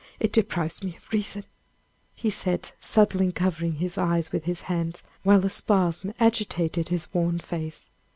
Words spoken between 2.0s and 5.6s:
he said, suddenly covering his eyes with his hands, while a